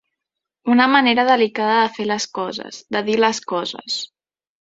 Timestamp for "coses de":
2.39-3.03